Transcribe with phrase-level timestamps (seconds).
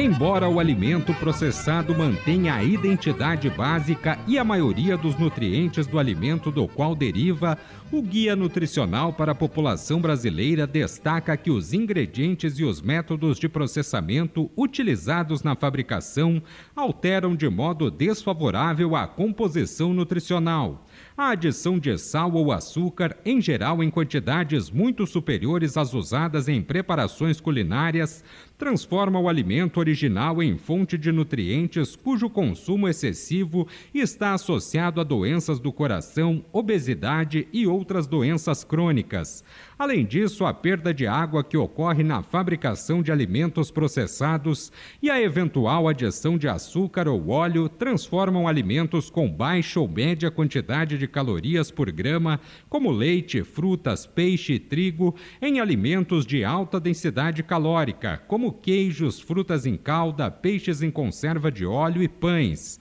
[0.00, 6.52] Embora o alimento processado mantenha a identidade básica e a maioria dos nutrientes do alimento
[6.52, 7.58] do qual deriva,
[7.90, 13.48] o Guia Nutricional para a População Brasileira destaca que os ingredientes e os métodos de
[13.48, 16.40] processamento utilizados na fabricação
[16.76, 20.86] alteram de modo desfavorável a composição nutricional.
[21.20, 26.62] A adição de sal ou açúcar, em geral em quantidades muito superiores às usadas em
[26.62, 28.22] preparações culinárias,
[28.56, 35.58] transforma o alimento original em fonte de nutrientes cujo consumo excessivo está associado a doenças
[35.58, 39.42] do coração, obesidade e outras doenças crônicas.
[39.76, 44.70] Além disso, a perda de água que ocorre na fabricação de alimentos processados
[45.02, 50.96] e a eventual adição de açúcar ou óleo transformam alimentos com baixa ou média quantidade
[50.96, 57.42] de calorias por grama, como leite, frutas, peixe e trigo, em alimentos de alta densidade
[57.42, 62.78] calórica, como queijos, frutas em calda, peixes em conserva de óleo e pães.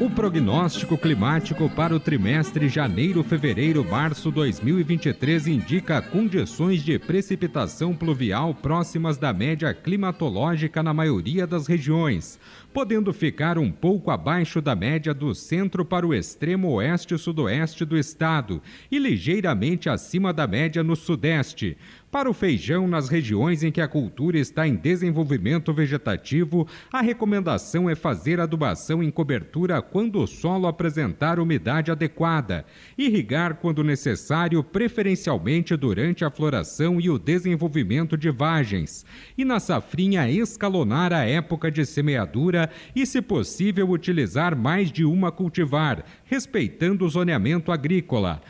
[0.00, 9.30] O prognóstico climático para o trimestre janeiro-fevereiro-março 2023 indica condições de precipitação pluvial próximas da
[9.30, 12.40] média climatológica na maioria das regiões,
[12.72, 17.84] podendo ficar um pouco abaixo da média do centro para o extremo oeste e sudoeste
[17.84, 21.76] do estado e ligeiramente acima da média no sudeste.
[22.10, 27.88] Para o feijão, nas regiões em que a cultura está em desenvolvimento vegetativo, a recomendação
[27.88, 32.66] é fazer adubação em cobertura quando o solo apresentar umidade adequada,
[32.98, 39.06] irrigar quando necessário, preferencialmente durante a floração e o desenvolvimento de vagens,
[39.38, 45.30] e na safrinha escalonar a época de semeadura e, se possível, utilizar mais de uma
[45.30, 48.42] cultivar, respeitando o zoneamento agrícola.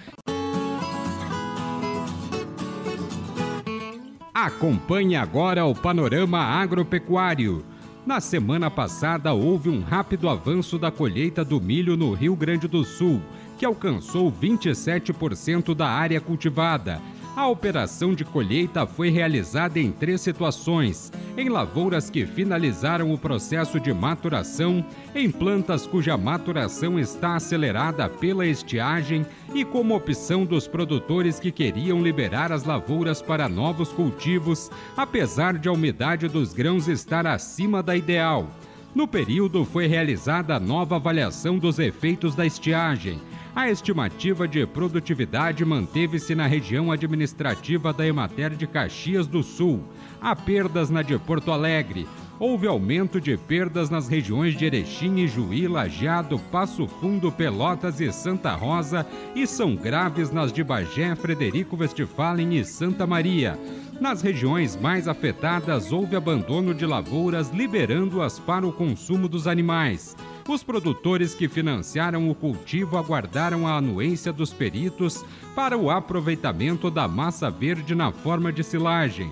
[4.42, 7.62] Acompanhe agora o panorama agropecuário.
[8.06, 12.82] Na semana passada, houve um rápido avanço da colheita do milho no Rio Grande do
[12.82, 13.20] Sul,
[13.58, 17.02] que alcançou 27% da área cultivada
[17.36, 23.80] a operação de colheita foi realizada em três situações: em lavouras que finalizaram o processo
[23.80, 24.84] de maturação,
[25.14, 29.24] em plantas cuja maturação está acelerada pela estiagem
[29.54, 35.68] e como opção dos produtores que queriam liberar as lavouras para novos cultivos, apesar de
[35.68, 38.46] a umidade dos grãos estar acima da ideal.
[38.94, 43.18] No período foi realizada a nova avaliação dos efeitos da estiagem
[43.54, 49.82] a estimativa de produtividade manteve-se na região administrativa da Emater de Caxias do Sul.
[50.20, 52.06] Há perdas na de Porto Alegre.
[52.38, 58.54] Houve aumento de perdas nas regiões de Erechim Juí, Lajeado, Passo Fundo, Pelotas e Santa
[58.54, 63.58] Rosa e são graves nas de Bagé, Frederico Westphalen e Santa Maria.
[64.00, 70.16] Nas regiões mais afetadas, houve abandono de lavouras, liberando-as para o consumo dos animais.
[70.48, 75.24] Os produtores que financiaram o cultivo aguardaram a anuência dos peritos
[75.54, 79.30] para o aproveitamento da massa verde na forma de silagem.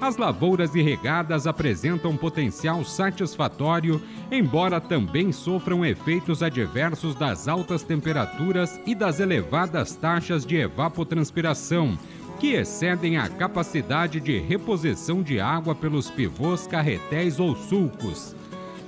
[0.00, 8.94] As lavouras irrigadas apresentam potencial satisfatório, embora também sofram efeitos adversos das altas temperaturas e
[8.94, 11.98] das elevadas taxas de evapotranspiração,
[12.38, 18.36] que excedem a capacidade de reposição de água pelos pivôs, carretéis ou sulcos.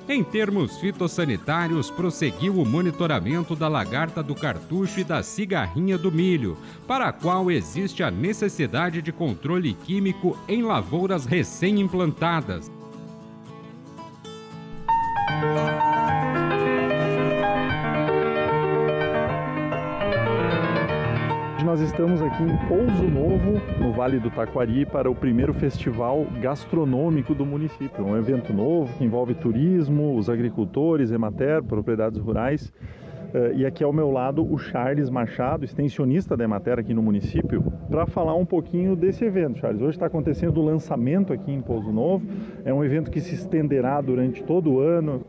[0.08, 6.56] Em termos fitossanitários, prosseguiu o monitoramento da lagarta do cartucho e da cigarrinha do milho,
[6.86, 12.77] para a qual existe a necessidade de controle químico em lavouras recém-implantadas.
[21.68, 27.34] Nós estamos aqui em Pouso Novo, no Vale do Taquari, para o primeiro festival gastronômico
[27.34, 28.06] do município.
[28.06, 32.72] Um evento novo que envolve turismo, os agricultores, Emater, propriedades rurais.
[33.34, 37.62] Uh, e aqui ao meu lado o Charles Machado, extensionista da Emater aqui no município,
[37.90, 39.82] para falar um pouquinho desse evento, Charles.
[39.82, 42.26] Hoje está acontecendo o lançamento aqui em Pouso Novo.
[42.64, 45.22] É um evento que se estenderá durante todo o ano.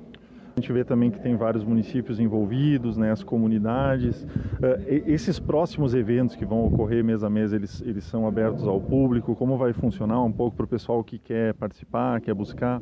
[0.59, 4.23] A gente vê também que tem vários municípios envolvidos, né, as comunidades.
[4.23, 8.81] Uh, esses próximos eventos que vão ocorrer mês a mês, eles, eles são abertos ao
[8.81, 9.33] público?
[9.37, 12.81] Como vai funcionar um pouco para o pessoal que quer participar, quer buscar?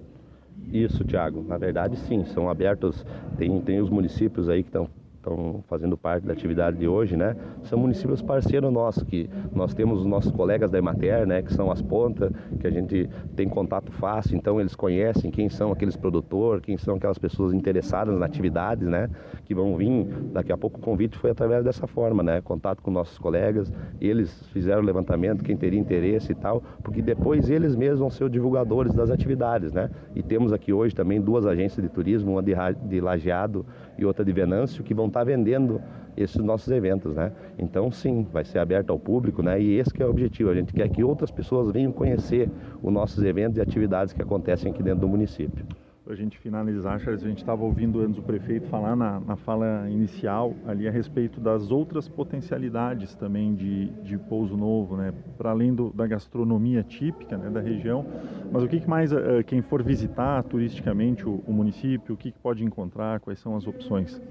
[0.74, 1.46] Isso, Tiago.
[1.48, 3.06] Na verdade, sim, são abertos.
[3.38, 4.90] Tem, tem os municípios aí que estão
[5.28, 7.36] estão fazendo parte da atividade de hoje, né?
[7.64, 11.42] São municípios parceiros nossos, que nós temos os nossos colegas da Emater, né?
[11.42, 15.72] Que são as pontas, que a gente tem contato fácil, então eles conhecem quem são
[15.72, 19.10] aqueles produtores, quem são aquelas pessoas interessadas na atividade, né?
[19.46, 22.42] Que vão vir, daqui a pouco o convite foi através dessa forma, né?
[22.42, 27.50] Contato com nossos colegas, eles fizeram o levantamento, quem teria interesse e tal, porque depois
[27.50, 29.90] eles mesmos vão ser os divulgadores das atividades, né?
[30.16, 32.54] E temos aqui hoje também duas agências de turismo, uma de,
[32.88, 33.66] de Lajeado
[33.98, 35.82] e outra de Venâncio, que vão estar vendendo
[36.16, 37.32] esses nossos eventos, né?
[37.58, 39.62] Então, sim, vai ser aberto ao público, né?
[39.62, 40.50] E esse é o objetivo.
[40.50, 42.50] A gente quer que outras pessoas venham conhecer
[42.82, 45.66] os nossos eventos e atividades que acontecem aqui dentro do município
[46.08, 49.36] para a gente finalizar, Charles, a gente estava ouvindo antes o prefeito falar na, na,
[49.36, 55.14] fala inicial ali a respeito das outras potencialidades também de, de Pouso Novo, né?
[55.38, 58.06] Para além do, da gastronomia típica né, da região,
[58.50, 62.32] mas o que, que mais uh, quem for visitar turisticamente o, o município, o que,
[62.32, 64.22] que pode encontrar, quais são as opções?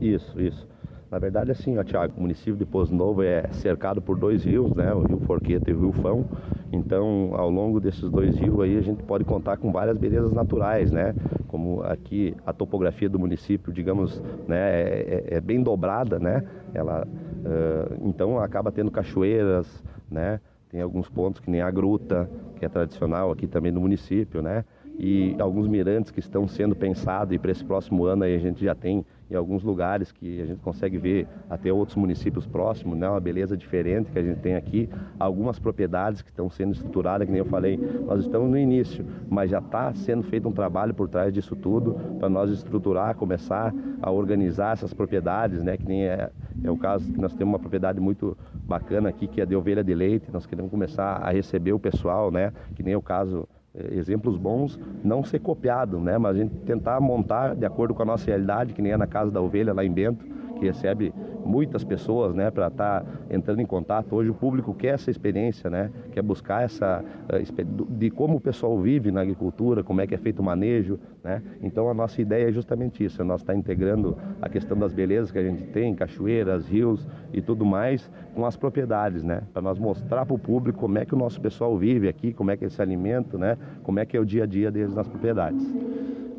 [0.00, 0.64] Isso, isso.
[1.10, 4.72] Na verdade, assim, ó, Tiago, o município de Pouso Novo é cercado por dois rios,
[4.76, 4.94] né?
[4.94, 6.24] O Rio Forqueta e o Rio Fão.
[6.72, 10.90] Então, ao longo desses dois rios aí, a gente pode contar com várias belezas naturais,
[10.90, 11.14] né?
[11.46, 16.44] Como aqui a topografia do município, digamos, né, é, é, é bem dobrada, né?
[16.74, 20.40] Ela, uh, então, acaba tendo cachoeiras, né?
[20.68, 24.64] Tem alguns pontos que nem a gruta, que é tradicional aqui também no município, né?
[24.98, 28.64] E alguns mirantes que estão sendo pensados e para esse próximo ano aí a gente
[28.64, 33.08] já tem em alguns lugares que a gente consegue ver até outros municípios próximos, né?
[33.08, 34.88] uma beleza diferente que a gente tem aqui,
[35.18, 37.76] algumas propriedades que estão sendo estruturadas, que nem eu falei,
[38.06, 41.94] nós estamos no início, mas já está sendo feito um trabalho por trás disso tudo
[42.18, 45.76] para nós estruturar, começar a organizar essas propriedades, né?
[45.76, 46.30] que nem é,
[46.62, 49.82] é o caso que nós temos uma propriedade muito bacana aqui que é de ovelha
[49.82, 52.52] de leite, nós queremos começar a receber o pessoal, né?
[52.74, 53.48] que nem é o caso
[53.90, 56.18] exemplos bons, não ser copiado, né?
[56.18, 59.06] Mas a gente tentar montar de acordo com a nossa realidade, que nem é na
[59.06, 60.24] Casa da Ovelha, lá em Bento,
[60.58, 61.12] que recebe
[61.46, 64.14] muitas pessoas, né, para estar tá entrando em contato.
[64.14, 67.42] Hoje o público quer essa experiência, né, quer buscar essa eh,
[67.90, 71.42] de como o pessoal vive na agricultura, como é que é feito o manejo, né.
[71.62, 74.92] Então a nossa ideia é justamente isso, é nós estar tá integrando a questão das
[74.92, 79.62] belezas que a gente tem, cachoeiras, rios e tudo mais, com as propriedades, né, para
[79.62, 82.56] nós mostrar para o público como é que o nosso pessoal vive aqui, como é
[82.56, 85.06] que eles se alimentam, né, como é que é o dia a dia deles nas
[85.06, 85.66] propriedades.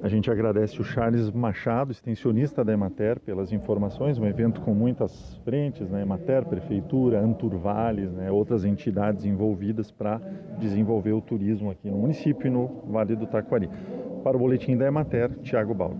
[0.01, 4.19] A gente agradece o Charles Machado, extensionista da Emater, pelas informações.
[4.19, 6.03] Um evento com muitas frentes, né?
[6.03, 8.29] Emater, Prefeitura, Anturvales, né?
[8.31, 10.21] outras entidades envolvidas para
[10.59, 13.69] desenvolver o turismo aqui no município e no Vale do Taquari.
[14.23, 15.97] Para o boletim da Emater, Tiago Baldi.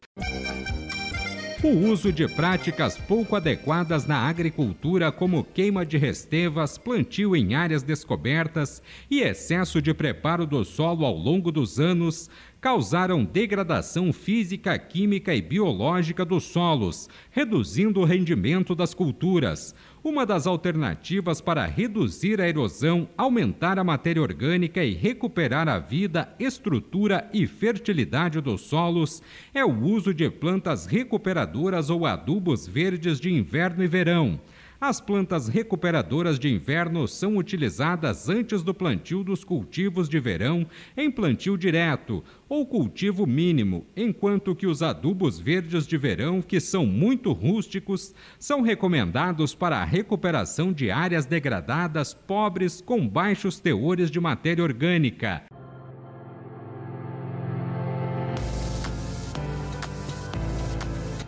[1.63, 7.81] O uso de práticas pouco adequadas na agricultura, como queima de restevas, plantio em áreas
[7.81, 12.29] descobertas e excesso de preparo do solo ao longo dos anos,
[12.61, 19.73] causaram degradação física, química e biológica dos solos, reduzindo o rendimento das culturas.
[20.03, 26.29] Uma das alternativas para reduzir a erosão, aumentar a matéria orgânica e recuperar a vida,
[26.39, 29.23] estrutura e fertilidade dos solos
[29.53, 34.39] é o uso de plantas recuperadoras ou adubos verdes de inverno e verão.
[34.79, 41.09] As plantas recuperadoras de inverno são utilizadas antes do plantio dos cultivos de verão em
[41.09, 47.33] plantio direto ou cultivo mínimo, enquanto que os adubos verdes de verão, que são muito
[47.33, 54.63] rústicos, são recomendados para a recuperação de áreas degradadas pobres com baixos teores de matéria
[54.63, 55.43] orgânica.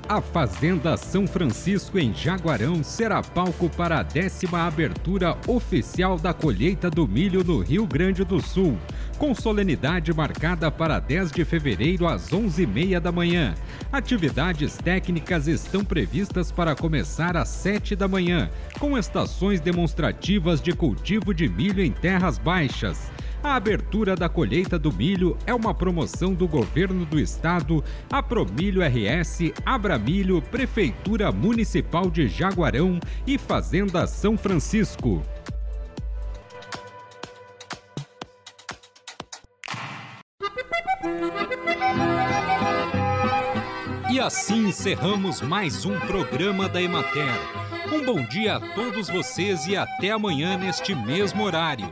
[0.09, 6.89] A Fazenda São Francisco em Jaguarão será palco para a décima abertura oficial da colheita
[6.89, 8.75] do milho no Rio Grande do Sul,
[9.19, 13.53] com solenidade marcada para 10 de fevereiro às 11h30 da manhã.
[13.91, 18.49] Atividades técnicas estão previstas para começar às 7 da manhã,
[18.79, 23.11] com estações demonstrativas de cultivo de milho em terras baixas.
[23.41, 27.81] A abertura da colheita do milho é uma promoção do governo do estado,
[28.11, 35.23] a Promilho RS, Abramilho, Prefeitura Municipal de Jaguarão e Fazenda São Francisco.
[44.11, 47.33] E assim encerramos mais um programa da Emater.
[47.93, 51.89] Um bom dia a todos vocês e até amanhã neste mesmo horário.